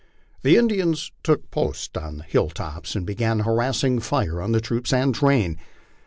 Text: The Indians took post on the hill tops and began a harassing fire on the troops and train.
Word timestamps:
The 0.41 0.55
Indians 0.57 1.11
took 1.21 1.51
post 1.51 1.95
on 1.95 2.17
the 2.17 2.23
hill 2.23 2.49
tops 2.49 2.95
and 2.95 3.05
began 3.05 3.41
a 3.41 3.43
harassing 3.43 3.99
fire 3.99 4.41
on 4.41 4.51
the 4.51 4.59
troops 4.59 4.91
and 4.91 5.13
train. 5.13 5.59